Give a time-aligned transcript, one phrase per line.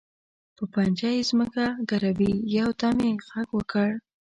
[0.55, 3.89] په پنجه یې ځمکه ګروي، یو دم یې غږ وکړ.